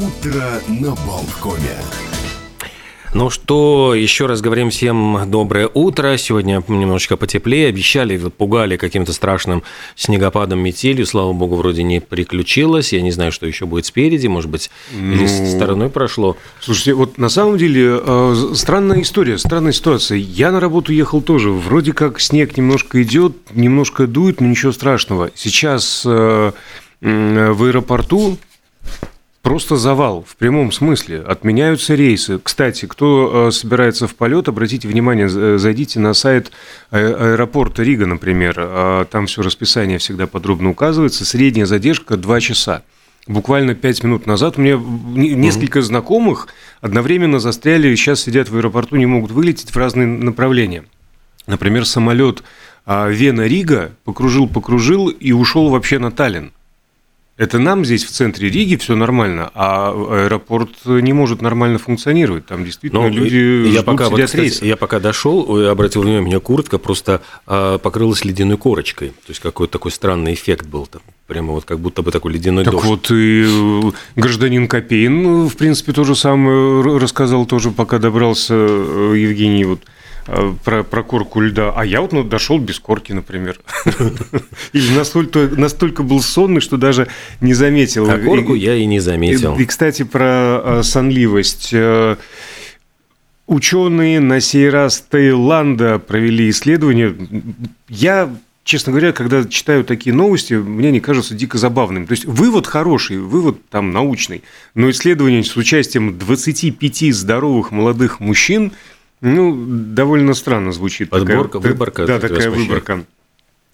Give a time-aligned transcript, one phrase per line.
[0.00, 1.76] Утро на Болткоме.
[3.12, 6.16] Ну что, еще раз говорим всем доброе утро.
[6.16, 7.68] Сегодня немножечко потеплее.
[7.68, 9.62] Обещали, пугали каким-то страшным
[9.96, 11.04] снегопадом, метелью.
[11.04, 12.94] Слава богу, вроде не приключилось.
[12.94, 14.26] Я не знаю, что еще будет спереди.
[14.26, 16.38] Может быть, ну, или стороной прошло.
[16.60, 20.16] Слушайте, вот на самом деле э, странная история, странная ситуация.
[20.16, 21.50] Я на работу ехал тоже.
[21.50, 25.30] Вроде как снег немножко идет, немножко дует, но ничего страшного.
[25.34, 26.52] Сейчас э,
[27.02, 28.38] в аэропорту
[29.42, 31.22] Просто завал, в прямом смысле.
[31.22, 32.38] Отменяются рейсы.
[32.42, 36.52] Кстати, кто э, собирается в полет, обратите внимание, зайдите на сайт
[36.90, 38.54] аэропорта Рига, например.
[38.58, 41.24] А там все расписание всегда подробно указывается.
[41.24, 42.82] Средняя задержка 2 часа.
[43.26, 45.82] Буквально 5 минут назад у меня несколько mm-hmm.
[45.82, 46.48] знакомых
[46.82, 50.84] одновременно застряли и сейчас сидят в аэропорту, не могут вылететь в разные направления.
[51.46, 52.42] Например, самолет
[52.86, 56.52] а, Вена-Рига покружил-покружил и ушел вообще на Таллин.
[57.40, 62.44] Это нам здесь в центре Риги все нормально, а аэропорт не может нормально функционировать.
[62.44, 66.26] Там действительно Но ну, люди я пока, вот, кстати, Я пока дошел, обратил внимание, у
[66.26, 69.08] меня куртка просто а, покрылась ледяной корочкой.
[69.08, 71.00] То есть какой-то такой странный эффект был там.
[71.26, 72.82] Прямо вот как будто бы такой ледяной так дождь.
[72.82, 78.54] Так вот и э, гражданин Копейн, в принципе, то же самое рассказал тоже, пока добрался
[78.54, 79.64] э, Евгений.
[79.64, 79.99] Вот Э,
[80.64, 83.60] про, про корку льда, а я вот ну, дошел без корки, например.
[84.72, 87.08] Или настолько, настолько был сонный, что даже
[87.40, 88.10] не заметил.
[88.10, 89.56] А корку я и не заметил.
[89.56, 91.70] И, кстати, про э, сонливость.
[91.72, 92.16] Э,
[93.46, 97.16] ученые на сей раз Таиланда провели исследование.
[97.88, 98.32] Я
[98.62, 102.04] честно говоря, когда читаю такие новости, мне они кажутся дико забавными.
[102.04, 108.72] То есть вывод хороший, вывод там научный, но исследование с участием 25 здоровых молодых мужчин–
[109.20, 111.10] ну, довольно странно звучит.
[111.10, 112.06] Подборка, такая, выборка.
[112.06, 113.04] Да, такая выборка.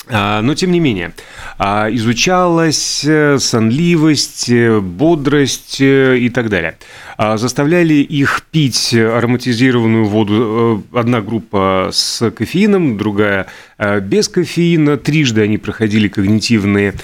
[0.09, 1.15] А, но тем не менее,
[1.59, 6.79] а, изучалась э, сонливость, э, бодрость э, и так далее.
[7.17, 10.85] А, заставляли их пить ароматизированную воду.
[10.93, 13.49] Одна группа с кофеином, другая
[13.79, 14.97] без кофеина.
[14.97, 16.95] Трижды они проходили когнитивные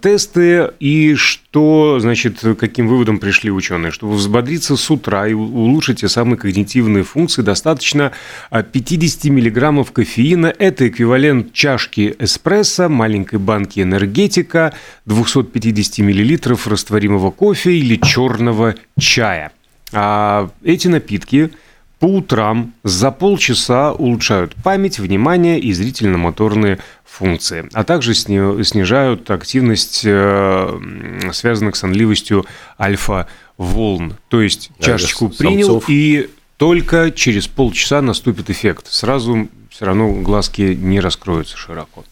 [0.00, 0.70] тесты.
[0.80, 3.92] И что, значит, каким выводом пришли ученые?
[3.92, 8.12] Чтобы взбодриться с утра и улучшить те самые когнитивные функции, достаточно
[8.50, 10.52] 50 миллиграммов кофеина.
[10.58, 14.74] Это эквивалент чашки эспрессо, маленькой банки энергетика,
[15.06, 19.52] 250 миллилитров растворимого кофе или черного чая.
[19.92, 21.50] А эти напитки
[21.98, 30.80] по утрам за полчаса улучшают память, внимание и зрительно-моторные функции, а также снижают активность, э,
[31.32, 32.46] связанных с сонливостью
[32.78, 34.14] альфа-волн.
[34.28, 38.86] То есть чашечку принял и только через полчаса наступит эффект.
[38.88, 42.04] Сразу все равно глазки не раскроются широко.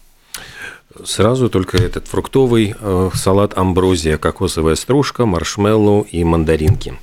[1.03, 6.97] Сразу только этот фруктовый э, салат амброзия, кокосовая стружка, маршмеллоу и мандаринки.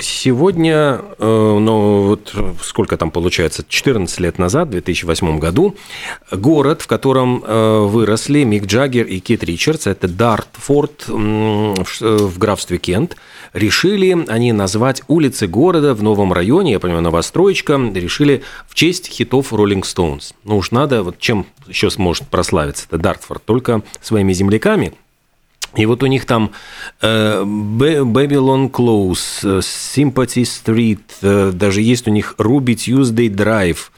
[0.00, 5.76] Сегодня, э, ну вот сколько там получается, 14 лет назад, в 2008 году,
[6.32, 13.16] город, в котором э, выросли Мик Джаггер и Кит Ричардс, это Дартфорд в графстве Кент,
[13.52, 19.52] решили они назвать улицы города в новом районе, я понимаю, новостроечка, решили в честь хитов
[19.52, 20.34] Rolling Stones.
[20.44, 24.94] Ну уж надо, вот чем еще сможет прославиться это Дартфорд, только своими земляками–
[25.76, 26.52] и вот у них там
[27.02, 33.90] э, Babylon Close, э, Sympathy Street, э, даже есть у них Ruby Tuesday Drive.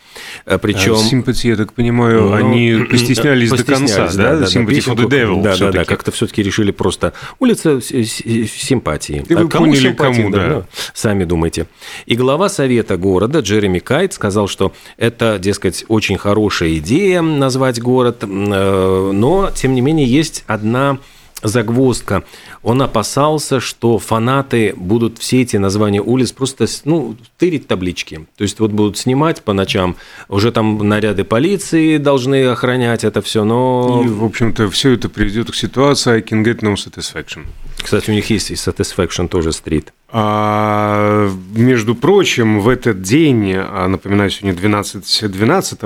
[0.44, 0.94] Причем...
[0.94, 4.34] Sympathy, я так понимаю, ну, они постеснялись, постеснялись до конца, да?
[4.34, 5.42] да, да Sympathy for the Devil.
[5.42, 9.24] Да, да, да, как-то все-таки решили просто улица симпатии.
[9.28, 10.48] И а вы кому поняли, кому, да.
[10.48, 10.66] да.
[10.92, 11.66] Сами думайте.
[12.06, 18.24] И глава совета города Джереми Кайт сказал, что это, дескать, очень хорошая идея назвать город,
[18.26, 20.98] но, тем не менее, есть одна
[21.42, 22.22] загвоздка.
[22.62, 28.26] Он опасался, что фанаты будут все эти названия улиц просто ну, тырить таблички.
[28.36, 29.96] То есть вот будут снимать по ночам,
[30.28, 34.02] уже там наряды полиции должны охранять это все, но...
[34.04, 37.46] И, в общем-то, все это приведет к ситуации I can get no satisfaction.
[37.82, 39.92] Кстати, у них есть и Satisfaction тоже стрит.
[40.10, 45.80] А, между прочим, в этот день, а, напоминаю, сегодня 12 12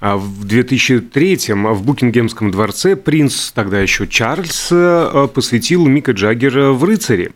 [0.00, 6.84] а в 2003-м в Букингемском дворце принц, тогда еще Чарльз, а, посвятил Мика Джаггера в
[6.84, 7.32] рыцаре.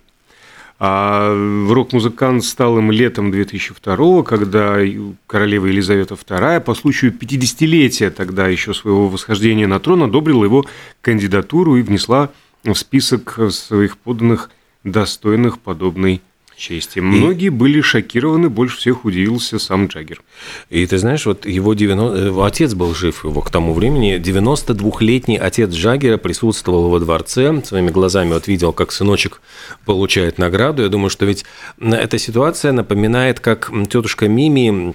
[0.78, 1.34] А
[1.68, 4.78] рок-музыкант стал им летом 2002 когда
[5.26, 10.64] королева Елизавета II по случаю 50-летия тогда еще своего восхождения на трон одобрила его
[11.00, 12.30] кандидатуру и внесла
[12.62, 14.50] в список своих подданных
[14.84, 16.22] достойных подобной
[16.56, 17.00] чести.
[17.00, 17.50] Многие и...
[17.50, 20.22] были шокированы, больше всех удивился сам Джаггер.
[20.70, 22.16] И ты знаешь, вот его 90...
[22.16, 24.18] Э, отец был жив его к тому времени.
[24.18, 29.40] 92-летний отец Джаггера присутствовал во дворце, своими глазами вот видел, как сыночек
[29.84, 30.82] получает награду.
[30.82, 31.44] Я думаю, что ведь
[31.80, 34.94] эта ситуация напоминает, как тетушка Мими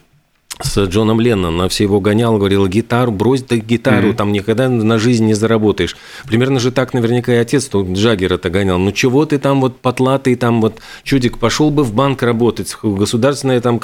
[0.61, 4.15] с Джоном Ленноном, на все его гонял, говорил, гитару, брось ты гитару, mm-hmm.
[4.15, 5.95] там никогда на жизнь не заработаешь.
[6.25, 8.77] Примерно же так наверняка и отец то Джаггер это гонял.
[8.79, 13.61] Ну чего ты там вот потлатый, там вот чудик, пошел бы в банк работать, государственное
[13.61, 13.79] там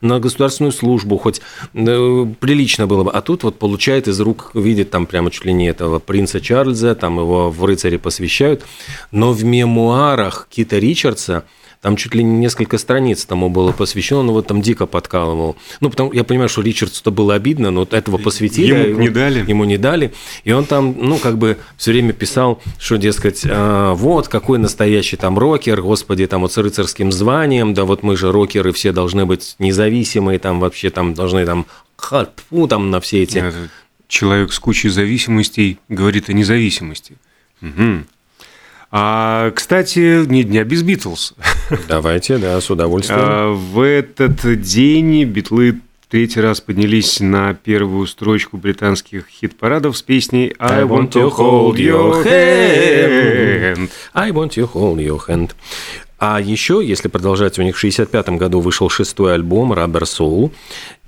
[0.00, 1.40] на государственную службу, хоть
[1.74, 3.12] э, прилично было бы.
[3.12, 6.94] А тут вот получает из рук, видит там прямо чуть ли не этого принца Чарльза,
[6.94, 8.64] там его в рыцаре посвящают.
[9.12, 11.44] Но в мемуарах Кита Ричардса
[11.80, 15.56] там чуть ли не несколько страниц тому было посвящено, но вот там дико подкалывал.
[15.80, 18.74] Ну, потому я понимаю, что Ричардсу-то было обидно, но вот этого посвятили.
[18.74, 19.44] Ему его, не дали.
[19.46, 20.12] Ему не дали.
[20.44, 25.16] И он там, ну, как бы все время писал, что, дескать, а, вот какой настоящий
[25.16, 29.24] там рокер, господи, там вот с рыцарским званием, да вот мы же рокеры все должны
[29.24, 31.66] быть независимые, там вообще там должны там
[31.96, 33.44] хатфу там на все эти...
[34.08, 37.16] Человек с кучей зависимостей говорит о независимости.
[37.60, 38.04] Угу.
[38.90, 41.34] А, кстати, не дня без Битлз.
[41.88, 43.20] Давайте, да, с удовольствием.
[43.22, 50.54] А, в этот день битлы третий раз поднялись на первую строчку британских хит-парадов с песней
[50.58, 53.90] «I want to hold your hand».
[54.14, 55.50] «I want to hold your hand».
[56.18, 60.52] А еще, если продолжать, у них в 1965 году вышел шестой альбом «Rubber Soul»,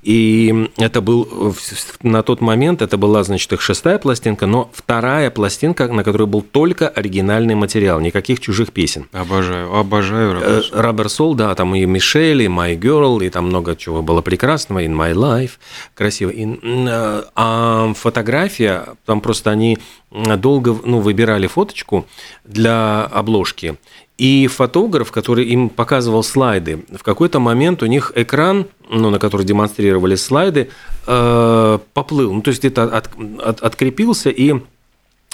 [0.02, 1.54] и это был
[2.02, 6.40] на тот момент это была, значит, их шестая пластинка, но вторая пластинка, на которой был
[6.40, 9.08] только оригинальный материал, никаких чужих песен.
[9.12, 10.72] Обожаю, обожаю Rubber Soul.
[10.72, 14.82] Rubber Soul, да, там и Мишель, и My Girl, и там много чего было прекрасного,
[14.82, 15.52] In My Life,
[15.94, 16.30] красиво.
[16.30, 19.78] И, э, а фотография, там просто они
[20.10, 22.06] долго ну, выбирали фоточку
[22.44, 23.76] для обложки,
[24.20, 29.46] и фотограф, который им показывал слайды, в какой-то момент у них экран, ну, на который
[29.46, 30.69] демонстрировали слайды,
[31.06, 32.31] э, поплыл.
[32.34, 33.08] Ну, то есть где-то от,
[33.43, 34.56] от, открепился, и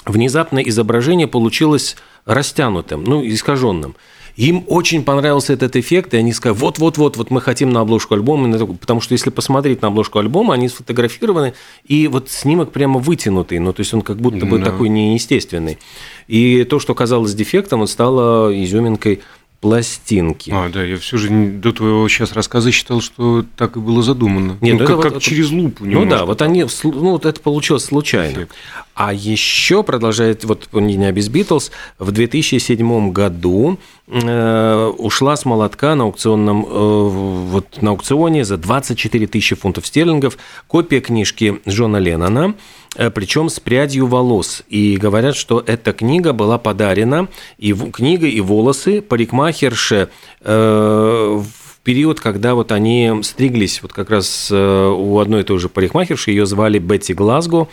[0.05, 3.97] внезапно изображение получилось растянутым, ну, искаженным.
[4.37, 8.55] Им очень понравился этот эффект, и они сказали, вот-вот-вот, вот мы хотим на обложку альбома,
[8.75, 11.55] потому что если посмотреть на обложку альбома, они сфотографированы,
[11.85, 14.65] и вот снимок прямо вытянутый, ну, то есть он как будто бы да.
[14.65, 15.79] такой неестественный.
[16.27, 19.21] И то, что казалось дефектом, вот стало изюминкой
[19.59, 20.51] пластинки.
[20.53, 24.57] А, да, я все же до твоего сейчас рассказа считал, что так и было задумано.
[24.61, 25.83] Нет, ну, ну как, вот, как через лупу.
[25.83, 28.33] Ну да, вот они, ну вот это получилось случайно.
[28.33, 28.51] Эффект.
[28.97, 33.77] А еще продолжает, вот не без Битлз, в 2007 году
[34.07, 40.39] э, ушла с молотка на аукционном, э, вот на аукционе за 24 тысячи фунтов стерлингов
[40.65, 42.55] копия книжки Джона Леннона,
[42.95, 44.63] э, причем с прядью волос.
[44.67, 47.27] И говорят, что эта книга была подарена,
[47.59, 50.09] и книга и волосы парикмахерше
[50.41, 51.43] э,
[51.87, 56.31] период, когда вот они стриглись, вот как раз э, у одной и той же парикмахерши,
[56.31, 57.69] ее звали Бетти Глазго,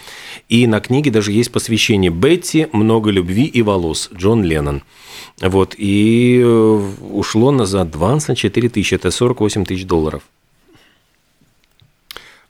[0.49, 4.84] и на книге даже есть посвящение Бетти «Много любви и волос» Джон Леннон.
[5.40, 6.81] Вот, и э,
[7.11, 10.22] ушло на за 24 тысячи, это 48 тысяч долларов.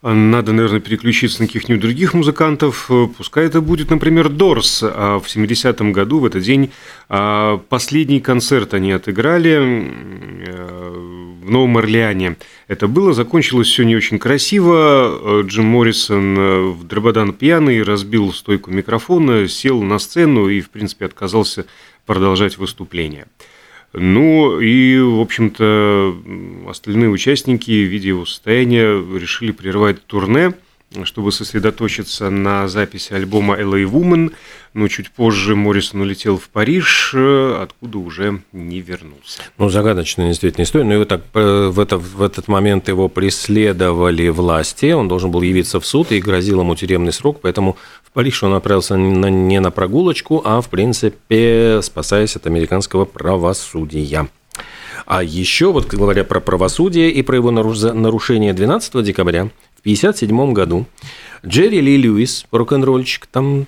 [0.02, 2.90] Надо, наверное, переключиться на каких-нибудь других музыкантов.
[3.16, 4.82] Пускай это будет, например, Дорс.
[4.82, 6.72] А в 70-м году, в этот день,
[7.08, 9.56] а, последний концерт они отыграли
[10.46, 10.83] э,
[11.44, 12.36] в Новом Орлеане.
[12.68, 15.42] Это было, закончилось все не очень красиво.
[15.46, 21.04] Джим Моррисон э, в дрободан пьяный разбил стойку микрофона, сел на сцену и, в принципе,
[21.04, 21.66] отказался
[22.06, 23.26] продолжать выступление.
[23.92, 26.16] Ну и, в общем-то,
[26.68, 30.54] остальные участники, видя его состояние, решили прервать турне,
[31.04, 34.32] чтобы сосредоточиться на записи альбома LA Woman.
[34.72, 39.42] Но чуть позже Моррисон улетел в Париж, откуда уже не вернулся.
[39.58, 40.84] Ну, загадочная действительно история.
[40.84, 44.92] Но ну, его так, э, в, это, в этот момент его преследовали власти.
[44.92, 47.40] Он должен был явиться в суд и грозил ему тюремный срок.
[47.42, 47.76] Поэтому
[48.14, 54.28] Париж он отправился не на прогулочку, а, в принципе, спасаясь от американского правосудия.
[55.06, 60.86] А еще, вот говоря про правосудие и про его нарушение 12 декабря в 1957 году,
[61.46, 63.66] Джерри Ли Льюис, рок-н-ролльщик, там,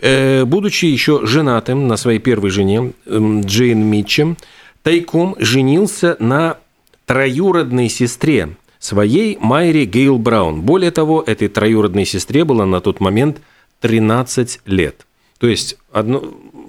[0.00, 4.36] э, будучи еще женатым на своей первой жене, э, Джейн Митчем,
[4.82, 6.58] тайком женился на
[7.06, 10.62] троюродной сестре своей Майри Гейл Браун.
[10.62, 13.40] Более того, этой троюродной сестре было на тот момент–
[13.82, 15.06] 13 лет.
[15.38, 16.22] То есть одно,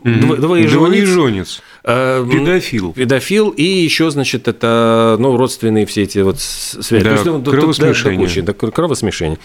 [0.03, 0.35] mm-hmm.
[0.37, 0.73] двоеженец.
[0.73, 1.61] Двоеженец.
[1.83, 2.93] Э, педофил.
[2.93, 7.03] Педофил, и еще, значит, это ну, родственные все эти вот связи.
[7.03, 8.41] Да, есть, ну, кровосмешение.
[8.41, 9.37] Да, да, кровосмешение.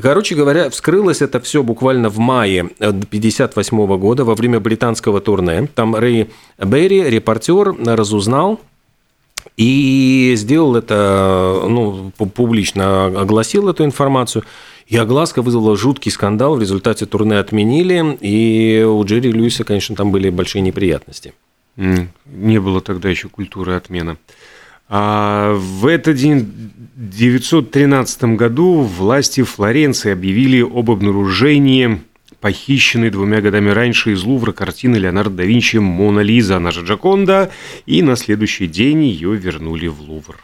[0.00, 5.68] Короче говоря, вскрылось это все буквально в мае 1958 года во время британского турне.
[5.74, 8.60] Там Рэй Берри, репортер, разузнал,
[9.56, 14.44] И сделал это, ну, публично огласил эту информацию.
[14.86, 16.56] И огласка вызвала жуткий скандал.
[16.56, 21.34] В результате турне отменили, и у Джерри Льюиса, конечно, там были большие неприятности.
[21.76, 24.16] Не было тогда еще культуры отмена.
[24.88, 32.00] А в этот день, в 913 году, власти Флоренции объявили об обнаружении
[32.40, 37.50] похищенной двумя годами раньше из Лувра картины Леонардо да Винчи «Мона Лиза», наша Джаконда,
[37.86, 40.36] и на следующий день ее вернули в Лувр.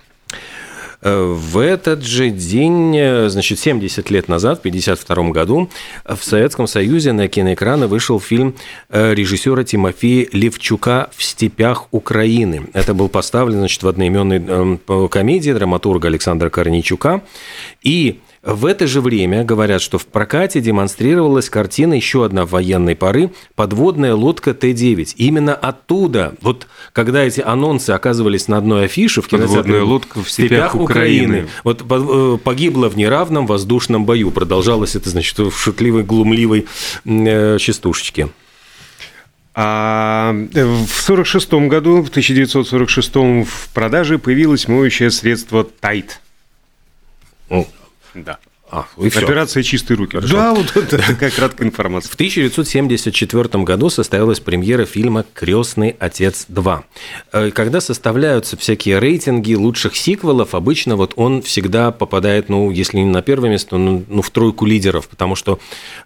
[1.03, 5.69] В этот же день, значит, 70 лет назад, в 1952 году,
[6.05, 8.55] в Советском Союзе на киноэкраны вышел фильм
[8.89, 12.67] э, режиссера Тимофея Левчука «В степях Украины».
[12.73, 17.23] Это был поставлен, значит, в одноименной э, комедии драматурга Александра Корничука.
[17.83, 23.31] И в это же время говорят, что в прокате демонстрировалась картина еще одна военной поры
[23.55, 25.15] «Подводная лодка Т-9».
[25.17, 30.75] Именно оттуда, вот когда эти анонсы оказывались на одной афише в кинотеатре лодка в степях,
[30.75, 31.45] Украины.
[31.45, 31.49] Украины.
[31.63, 34.33] Вот э, погибла в неравном воздушном бою.
[34.33, 36.67] Продолжалось это, значит, в шутливой, глумливой
[37.05, 38.29] э, частушечке.
[39.55, 46.21] А э, в 1946 году, в 1946 в продаже появилось моющее средство Тайт.
[48.15, 48.39] Да.
[48.73, 49.21] А, и все.
[49.21, 50.17] Операция «Чистые руки».
[50.17, 50.35] Хорошо.
[50.35, 52.11] Да, вот это такая краткая информация.
[52.11, 56.81] В 1974 году состоялась премьера фильма «Крестный отец 2».
[57.35, 63.05] Э, когда составляются всякие рейтинги лучших сиквелов, обычно вот он всегда попадает, ну, если не
[63.05, 65.59] на первое место, ну, ну в тройку лидеров, потому что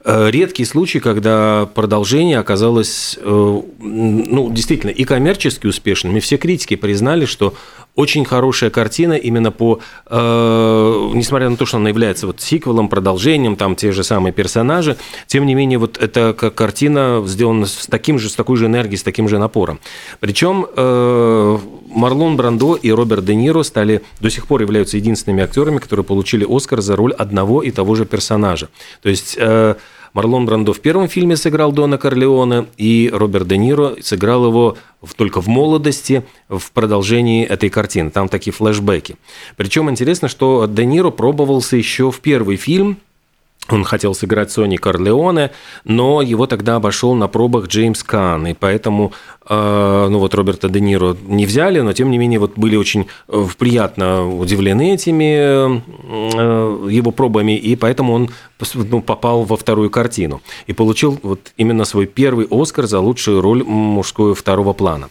[0.04, 6.74] э, редкий случай, когда продолжение оказалось, э, ну, действительно, и коммерчески успешным, и все критики
[6.74, 7.54] признали, что
[7.96, 13.56] очень хорошая картина именно по, э, несмотря на то, что она является вот сиквелом, продолжением,
[13.56, 18.28] там те же самые персонажи, тем не менее вот эта картина сделана с таким же,
[18.28, 19.80] с такой же энергией, с таким же напором.
[20.20, 25.78] Причем э, Марлон Брандо и Роберт Де Ниро стали до сих пор являются единственными актерами,
[25.78, 28.68] которые получили Оскар за роль одного и того же персонажа.
[29.02, 29.76] То есть э,
[30.16, 34.78] Марлон Брандо в первом фильме сыграл Дона Корлеона, и Роберт Де Ниро сыграл его
[35.14, 38.08] только в молодости, в продолжении этой картины.
[38.08, 39.16] Там такие флешбеки.
[39.58, 42.96] Причем интересно, что Де Ниро пробовался еще в первый фильм,
[43.68, 45.50] он хотел сыграть Сони Корлеоне,
[45.84, 49.12] но его тогда обошел на пробах Джеймс Кан, и поэтому
[49.48, 53.06] а, ну вот Роберта Де Ниро не взяли, но тем не менее вот были очень
[53.28, 58.30] э, приятно удивлены этими э, его пробами, и поэтому он
[58.74, 63.62] ну, попал во вторую картину и получил вот именно свой первый Оскар за лучшую роль
[63.62, 65.10] мужскую второго плана.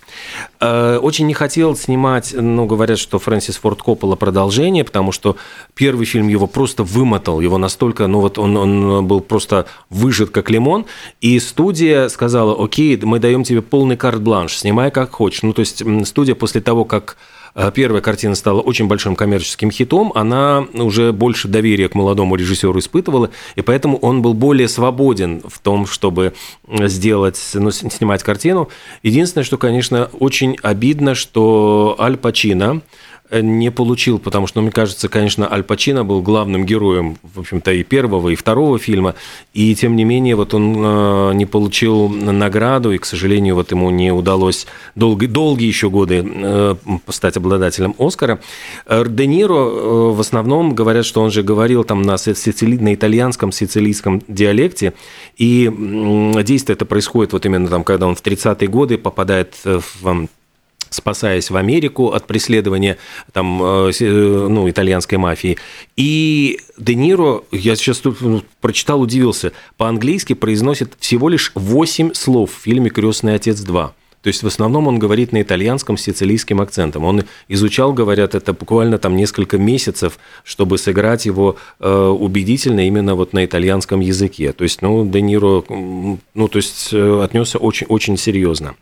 [0.59, 5.37] Э, очень не хотел снимать, ну говорят, что Фрэнсис Форд Коппола продолжение, потому что
[5.75, 10.49] первый фильм его просто вымотал, его настолько, ну вот он, он был просто выжат как
[10.49, 10.85] лимон,
[11.21, 15.43] и студия сказала, окей, мы даем тебе полный карт бланш снимай как хочешь.
[15.43, 17.17] Ну, то есть студия после того, как
[17.55, 22.79] э, первая картина стала очень большим коммерческим хитом, она уже больше доверия к молодому режиссеру
[22.79, 26.33] испытывала, и поэтому он был более свободен в том, чтобы
[26.67, 28.69] сделать, ну, снимать картину.
[29.03, 34.71] Единственное, что, конечно, очень обидно, что Аль Пачино, Э, не получил, потому что, ну, мне
[34.71, 39.15] кажется, конечно, Аль Пачино был главным героем, в общем-то, и первого, и второго фильма,
[39.53, 43.89] и тем не менее вот он э, не получил награду, и, к сожалению, вот ему
[43.89, 46.75] не удалось долгие, долгие еще годы э,
[47.09, 48.39] стать обладателем Оскара.
[48.89, 52.77] Де Ниро в основном говорят, что он же говорил там на, сицили...
[52.77, 54.93] на итальянском, сицилийском диалекте,
[55.37, 55.71] и
[56.43, 60.27] действие это происходит вот именно там, когда он в 30-е годы попадает в
[60.89, 62.97] спасаясь в Америку от преследования
[63.31, 65.57] там, э, э, ну, итальянской мафии.
[65.95, 72.51] И Де Ниро, я сейчас тут ну, прочитал, удивился, по-английски произносит всего лишь 8 слов
[72.51, 73.91] в фильме «Крестный отец 2».
[74.21, 77.03] То есть в основном он говорит на итальянском с сицилийским акцентом.
[77.03, 83.33] Он изучал, говорят, это буквально там несколько месяцев, чтобы сыграть его э, убедительно именно вот
[83.33, 84.51] на итальянском языке.
[84.51, 88.73] То есть, ну, Де Ниро, ну, то есть отнесся очень, очень серьезно.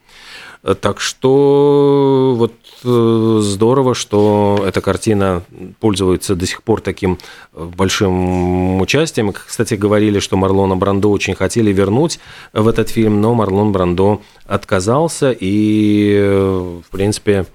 [0.82, 2.54] Так что вот
[2.86, 5.44] э, здорово, что эта картина
[5.82, 7.20] пользуется до сих пор таким
[7.52, 9.34] э, большим участием.
[9.34, 12.20] Кстати, говорили, что Марлона Брандо очень хотели вернуть
[12.54, 17.46] в этот фильм, но Марлон Брандо отказался и, э, в принципе,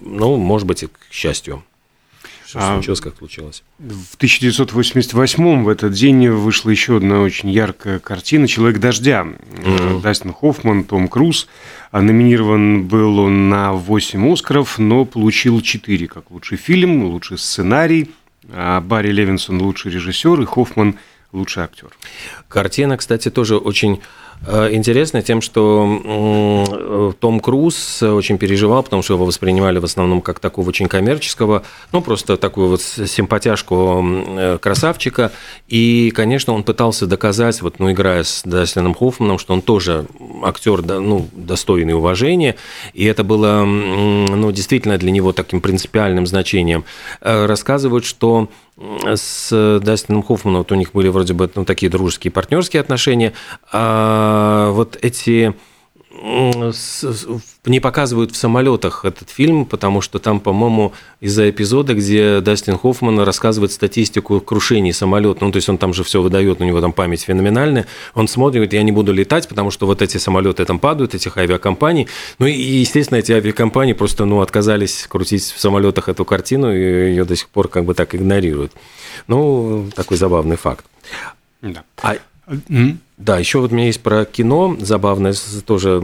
[0.00, 1.64] ну, может быть, и к счастью.
[2.48, 3.62] Что а, случилось, как случилось.
[3.78, 9.26] В 1988 в этот день вышла еще одна очень яркая картина «Человек дождя».
[9.26, 10.00] Mm-hmm.
[10.00, 11.46] Дастин Хоффман, Том Круз.
[11.90, 18.12] А номинирован был он на 8 «Оскаров», но получил 4, как лучший фильм, лучший сценарий.
[18.50, 20.98] А Барри Левинсон– лучший режиссер, и Хоффман–
[21.32, 21.90] лучший актер.
[22.48, 24.00] Картина, кстати, тоже очень
[24.46, 30.40] э, интересная тем, что Том Круз очень переживал, потому что его воспринимали в основном как
[30.40, 35.32] такого очень коммерческого, ну, просто такую вот симпатяшку э, красавчика.
[35.68, 40.06] И, конечно, он пытался доказать, вот, ну, играя с Дастином Хоффманом, что он тоже
[40.42, 42.56] актер, ну, достойный уважения.
[42.94, 46.84] И это было, ну, действительно для него таким принципиальным значением.
[47.20, 48.48] Э, рассказывают, что
[49.14, 53.32] с Дастином Хоффманом, вот у них были вроде бы ну, такие дружеские, партнерские отношения,
[53.72, 55.54] а вот эти
[57.64, 63.20] не показывают в самолетах этот фильм, потому что там, по-моему, из-за эпизода, где Дастин Хоффман
[63.20, 66.92] рассказывает статистику крушений самолета, ну, то есть он там же все выдает, у него там
[66.92, 70.78] память феноменальная, он смотрит, говорит, я не буду летать, потому что вот эти самолеты там
[70.78, 72.08] падают, этих авиакомпаний,
[72.38, 77.24] ну, и, естественно, эти авиакомпании просто, ну, отказались крутить в самолетах эту картину, и ее
[77.24, 78.72] до сих пор как бы так игнорируют.
[79.26, 80.84] Ну, такой забавный факт.
[81.62, 81.84] Да.
[82.02, 82.16] А
[83.18, 85.34] да, еще вот у меня есть про кино, забавная
[85.66, 86.00] тоже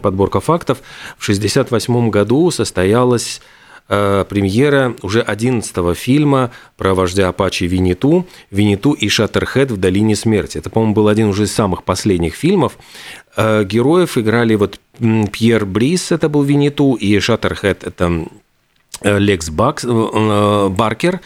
[0.00, 0.78] подборка фактов.
[1.18, 3.40] В 1968 году состоялась
[3.88, 10.58] э, премьера уже 11 фильма про вождя Апачи Виниту, Виниту и Шаттерхед в долине смерти.
[10.58, 12.78] Это, по-моему, был один уже из самых последних фильмов.
[13.36, 14.78] Э, героев играли вот
[15.32, 18.26] Пьер Брис, это был Виниту, и Шаттерхед, это
[19.00, 21.20] э, Лекс Бакс, Баркер.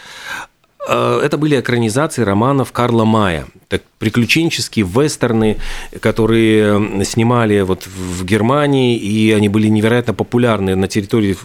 [0.89, 3.47] Это были экранизации романов Карла Мая.
[3.69, 5.57] Так, приключенческие вестерны,
[6.01, 11.37] которые снимали вот в Германии, и они были невероятно популярны на территории,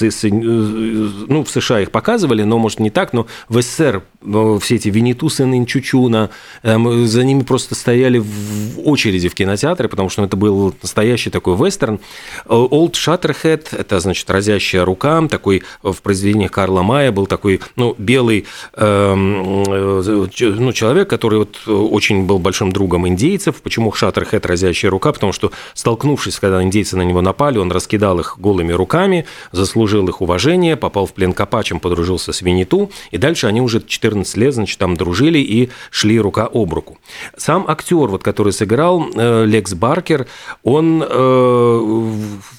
[0.00, 5.28] ну, в США их показывали, но, может, не так, но в СССР все эти Винету,
[5.28, 6.30] сын Чучуна,
[6.62, 11.56] эм, за ними просто стояли в очереди в кинотеатры, потому что это был настоящий такой
[11.56, 12.00] вестерн.
[12.46, 18.46] Old Shatterhead, это, значит, разящая рука, такой в произведениях Карла Мая был такой, ну, белый
[18.74, 23.62] эм, э, ну, человек, который вот очень был большим другом индейцев.
[23.62, 25.12] Почему Шаттерхед разящая рука?
[25.12, 30.20] Потому что, столкнувшись, когда индейцы на него напали, он раскидал их голыми руками, заслужил их
[30.20, 34.54] уважение, попал в плен к апачам, подружился с Виниту, и дальше они уже 14 лет,
[34.54, 36.98] значит, там дружили и шли рука об руку.
[37.36, 40.26] Сам актер, вот, который сыграл, э, Лекс Баркер,
[40.62, 42.12] он э,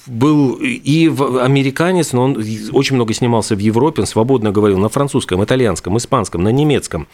[0.06, 5.42] был и американец, но он очень много снимался в Европе, он свободно говорил на французском,
[5.44, 7.06] итальянском, испанском, на немецком.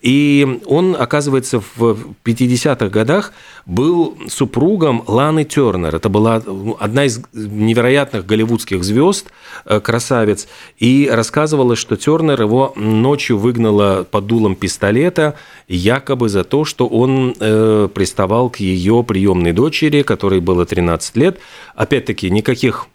[0.00, 3.32] И он, оказывается, в 50-х годах
[3.66, 5.94] был супругом Ланы Тернер.
[5.94, 6.42] Это была
[6.78, 9.26] одна из невероятных голливудских звезд,
[9.64, 10.48] э, красавец.
[10.78, 15.34] И рассказывалось, что Тернер его ночью выгнала под дулом пистолета,
[15.68, 21.38] якобы за то, что он э, приставал к ее приемной дочери, которой было 13 лет.
[21.74, 22.88] Опять-таки, никаких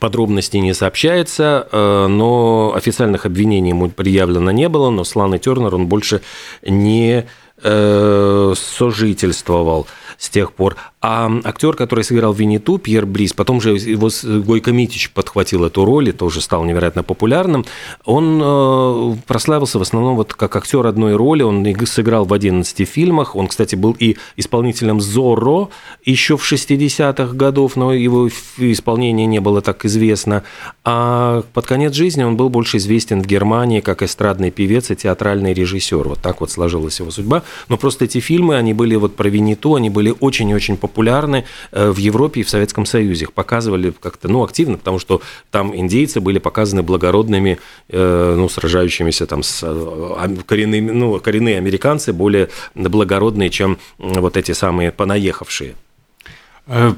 [0.00, 5.74] Подробностей не сообщается, э, но официальных обвинений ему предъявлено не было, но с Ланой Тернер
[5.74, 6.22] он больше
[6.62, 7.24] не
[7.62, 9.86] э, сожительствовал
[10.18, 10.76] с тех пор.
[11.00, 14.10] А актер, который сыграл Винниту, Пьер Брис, потом же его
[14.44, 17.64] Гойко Митич подхватил эту роль и тоже стал невероятно популярным.
[18.04, 21.42] Он э, прославился в основном вот как актер одной роли.
[21.42, 23.36] Он сыграл в 11 фильмах.
[23.36, 25.68] Он, кстати, был и исполнителем Зорро
[26.04, 30.42] еще в 60-х годов, но его исполнение не было так известно.
[30.84, 35.52] А под конец жизни он был больше известен в Германии как эстрадный певец и театральный
[35.52, 36.08] режиссер.
[36.08, 37.42] Вот так вот сложилась его судьба.
[37.68, 41.06] Но просто эти фильмы, они были вот про Винниту, они были очень и очень популярны
[41.06, 43.24] популярны э, в Европе и в Советском Союзе.
[43.24, 49.26] Их показывали как-то, ну, активно, потому что там индейцы были показаны благородными, э, ну, сражающимися
[49.26, 55.74] там с э, коренными, ну, коренные американцы более благородные, чем вот эти самые понаехавшие.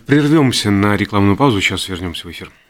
[0.06, 2.50] Прервемся на рекламную паузу, сейчас вернемся в эфир.